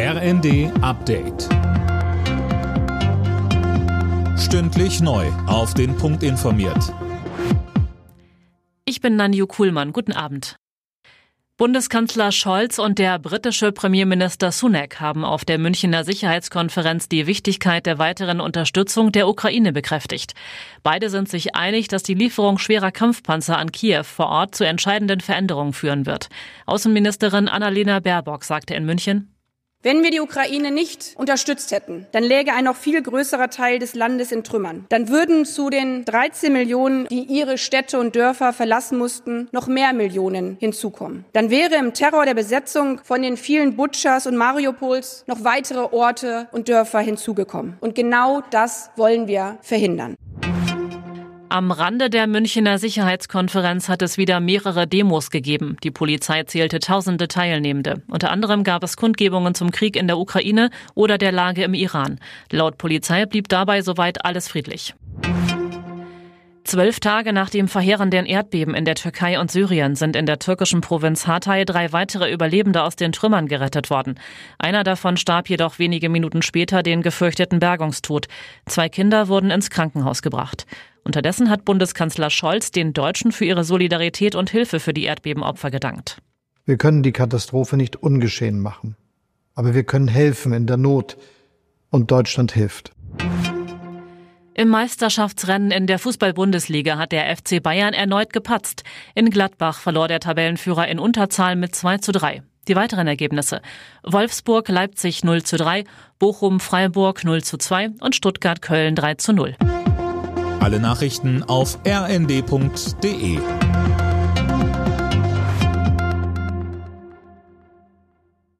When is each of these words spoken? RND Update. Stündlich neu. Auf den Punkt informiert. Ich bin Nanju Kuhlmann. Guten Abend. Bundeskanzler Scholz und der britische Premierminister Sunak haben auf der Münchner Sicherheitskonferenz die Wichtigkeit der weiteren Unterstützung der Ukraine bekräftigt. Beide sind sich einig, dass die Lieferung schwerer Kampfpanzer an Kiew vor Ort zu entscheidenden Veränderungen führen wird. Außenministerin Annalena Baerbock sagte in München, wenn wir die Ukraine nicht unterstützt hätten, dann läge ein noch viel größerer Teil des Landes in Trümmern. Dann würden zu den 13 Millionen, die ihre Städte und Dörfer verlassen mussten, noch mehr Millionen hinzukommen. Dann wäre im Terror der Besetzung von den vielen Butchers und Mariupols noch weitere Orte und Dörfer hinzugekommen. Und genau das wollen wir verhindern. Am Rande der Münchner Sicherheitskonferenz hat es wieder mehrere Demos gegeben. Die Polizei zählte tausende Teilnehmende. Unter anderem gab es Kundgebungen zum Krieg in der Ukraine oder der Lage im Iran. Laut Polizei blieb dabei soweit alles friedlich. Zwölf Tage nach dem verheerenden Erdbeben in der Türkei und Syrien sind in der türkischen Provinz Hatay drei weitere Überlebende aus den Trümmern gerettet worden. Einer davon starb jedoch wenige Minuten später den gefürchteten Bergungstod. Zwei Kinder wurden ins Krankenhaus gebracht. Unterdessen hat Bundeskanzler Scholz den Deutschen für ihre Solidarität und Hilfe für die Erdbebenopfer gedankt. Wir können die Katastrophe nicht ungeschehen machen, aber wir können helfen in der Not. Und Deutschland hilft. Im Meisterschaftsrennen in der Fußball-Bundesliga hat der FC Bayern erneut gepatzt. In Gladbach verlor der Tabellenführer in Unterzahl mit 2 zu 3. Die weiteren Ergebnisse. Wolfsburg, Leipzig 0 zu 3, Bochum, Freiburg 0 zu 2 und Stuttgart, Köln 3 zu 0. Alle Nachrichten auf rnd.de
RND 0.00 0.70
Update. 0.80 1.48
Stündlich 4.38 5.00
neu. 5.00 5.26
Auf 5.48 5.74
den 5.74 5.96
Punkt 5.96 6.22
informiert. 6.22 6.94
Ich 8.84 9.00
bin 9.00 9.16
Nanju 9.16 9.48
Kuhlmann. 9.48 9.92
Guten 9.92 10.12
Abend. 10.12 10.54
Bundeskanzler 11.56 12.30
Scholz 12.30 12.78
und 12.78 13.00
der 13.00 13.18
britische 13.18 13.72
Premierminister 13.72 14.52
Sunak 14.52 15.00
haben 15.00 15.24
auf 15.24 15.44
der 15.44 15.58
Münchner 15.58 16.04
Sicherheitskonferenz 16.04 17.08
die 17.08 17.26
Wichtigkeit 17.26 17.84
der 17.84 17.98
weiteren 17.98 18.40
Unterstützung 18.40 19.10
der 19.10 19.26
Ukraine 19.26 19.72
bekräftigt. 19.72 20.34
Beide 20.84 21.10
sind 21.10 21.28
sich 21.28 21.56
einig, 21.56 21.88
dass 21.88 22.04
die 22.04 22.14
Lieferung 22.14 22.58
schwerer 22.58 22.92
Kampfpanzer 22.92 23.58
an 23.58 23.72
Kiew 23.72 24.04
vor 24.04 24.28
Ort 24.28 24.54
zu 24.54 24.64
entscheidenden 24.64 25.18
Veränderungen 25.18 25.72
führen 25.72 26.06
wird. 26.06 26.28
Außenministerin 26.66 27.48
Annalena 27.48 27.98
Baerbock 27.98 28.44
sagte 28.44 28.74
in 28.74 28.86
München, 28.86 29.34
wenn 29.84 30.02
wir 30.02 30.10
die 30.10 30.20
Ukraine 30.20 30.72
nicht 30.72 31.14
unterstützt 31.16 31.70
hätten, 31.70 32.08
dann 32.10 32.24
läge 32.24 32.52
ein 32.52 32.64
noch 32.64 32.74
viel 32.74 33.00
größerer 33.00 33.48
Teil 33.48 33.78
des 33.78 33.94
Landes 33.94 34.32
in 34.32 34.42
Trümmern. 34.42 34.86
Dann 34.88 35.08
würden 35.08 35.44
zu 35.44 35.70
den 35.70 36.04
13 36.04 36.52
Millionen, 36.52 37.06
die 37.06 37.22
ihre 37.22 37.58
Städte 37.58 38.00
und 38.00 38.16
Dörfer 38.16 38.52
verlassen 38.52 38.98
mussten, 38.98 39.48
noch 39.52 39.68
mehr 39.68 39.92
Millionen 39.92 40.56
hinzukommen. 40.58 41.24
Dann 41.32 41.50
wäre 41.50 41.76
im 41.76 41.94
Terror 41.94 42.26
der 42.26 42.34
Besetzung 42.34 43.00
von 43.04 43.22
den 43.22 43.36
vielen 43.36 43.76
Butchers 43.76 44.26
und 44.26 44.36
Mariupols 44.36 45.22
noch 45.28 45.44
weitere 45.44 45.94
Orte 45.94 46.48
und 46.50 46.68
Dörfer 46.68 46.98
hinzugekommen. 46.98 47.76
Und 47.80 47.94
genau 47.94 48.42
das 48.50 48.90
wollen 48.96 49.28
wir 49.28 49.58
verhindern. 49.62 50.16
Am 51.50 51.70
Rande 51.70 52.10
der 52.10 52.26
Münchner 52.26 52.78
Sicherheitskonferenz 52.78 53.88
hat 53.88 54.02
es 54.02 54.18
wieder 54.18 54.38
mehrere 54.38 54.86
Demos 54.86 55.30
gegeben. 55.30 55.78
Die 55.82 55.90
Polizei 55.90 56.42
zählte 56.42 56.78
tausende 56.78 57.26
Teilnehmende. 57.26 58.02
Unter 58.06 58.30
anderem 58.30 58.64
gab 58.64 58.82
es 58.82 58.98
Kundgebungen 58.98 59.54
zum 59.54 59.70
Krieg 59.70 59.96
in 59.96 60.08
der 60.08 60.18
Ukraine 60.18 60.68
oder 60.94 61.16
der 61.16 61.32
Lage 61.32 61.64
im 61.64 61.72
Iran. 61.72 62.20
Laut 62.52 62.76
Polizei 62.76 63.24
blieb 63.24 63.48
dabei 63.48 63.80
soweit 63.80 64.26
alles 64.26 64.48
friedlich. 64.48 64.94
Zwölf 66.68 67.00
Tage 67.00 67.32
nach 67.32 67.48
dem 67.48 67.66
verheerenden 67.66 68.26
Erdbeben 68.26 68.74
in 68.74 68.84
der 68.84 68.94
Türkei 68.94 69.40
und 69.40 69.50
Syrien 69.50 69.94
sind 69.94 70.14
in 70.14 70.26
der 70.26 70.38
türkischen 70.38 70.82
Provinz 70.82 71.26
Hatay 71.26 71.64
drei 71.64 71.94
weitere 71.94 72.30
Überlebende 72.30 72.82
aus 72.82 72.94
den 72.94 73.12
Trümmern 73.12 73.48
gerettet 73.48 73.88
worden. 73.88 74.20
Einer 74.58 74.84
davon 74.84 75.16
starb 75.16 75.48
jedoch 75.48 75.78
wenige 75.78 76.10
Minuten 76.10 76.42
später 76.42 76.82
den 76.82 77.00
gefürchteten 77.00 77.58
Bergungstod. 77.58 78.28
Zwei 78.66 78.90
Kinder 78.90 79.28
wurden 79.28 79.50
ins 79.50 79.70
Krankenhaus 79.70 80.20
gebracht. 80.20 80.66
Unterdessen 81.04 81.48
hat 81.48 81.64
Bundeskanzler 81.64 82.28
Scholz 82.28 82.70
den 82.70 82.92
Deutschen 82.92 83.32
für 83.32 83.46
ihre 83.46 83.64
Solidarität 83.64 84.34
und 84.34 84.50
Hilfe 84.50 84.78
für 84.78 84.92
die 84.92 85.04
Erdbebenopfer 85.04 85.70
gedankt. 85.70 86.18
Wir 86.66 86.76
können 86.76 87.02
die 87.02 87.12
Katastrophe 87.12 87.78
nicht 87.78 87.96
ungeschehen 87.96 88.60
machen, 88.60 88.94
aber 89.54 89.72
wir 89.74 89.84
können 89.84 90.08
helfen 90.08 90.52
in 90.52 90.66
der 90.66 90.76
Not. 90.76 91.16
Und 91.88 92.10
Deutschland 92.10 92.52
hilft. 92.52 92.92
Im 94.58 94.70
Meisterschaftsrennen 94.70 95.70
in 95.70 95.86
der 95.86 96.00
Fußball-Bundesliga 96.00 96.98
hat 96.98 97.12
der 97.12 97.36
FC 97.36 97.62
Bayern 97.62 97.94
erneut 97.94 98.32
gepatzt. 98.32 98.82
In 99.14 99.30
Gladbach 99.30 99.78
verlor 99.78 100.08
der 100.08 100.18
Tabellenführer 100.18 100.88
in 100.88 100.98
Unterzahl 100.98 101.54
mit 101.54 101.76
2 101.76 101.98
zu 101.98 102.10
3. 102.10 102.42
Die 102.66 102.74
weiteren 102.74 103.06
Ergebnisse. 103.06 103.62
Wolfsburg, 104.02 104.68
Leipzig 104.68 105.22
0 105.22 105.44
zu 105.44 105.58
3, 105.58 105.84
Bochum, 106.18 106.58
Freiburg 106.58 107.22
0 107.22 107.44
zu 107.44 107.56
2 107.56 107.90
und 108.00 108.16
Stuttgart, 108.16 108.60
Köln 108.60 108.96
3 108.96 109.14
zu 109.14 109.32
0. 109.32 109.54
Alle 110.58 110.80
Nachrichten 110.80 111.44
auf 111.44 111.78
rnd.de 111.86 113.38